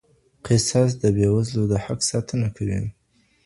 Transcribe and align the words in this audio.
قصاص 0.45 0.91
د 1.01 1.03
بې 1.15 1.27
وزلو 1.33 1.63
د 1.71 1.73
حق 1.85 1.99
ساتنه 2.11 2.47
کوي. 2.55 2.79